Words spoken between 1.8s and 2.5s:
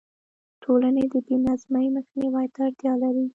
مخنیوي